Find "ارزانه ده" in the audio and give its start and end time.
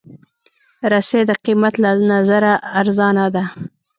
2.79-3.43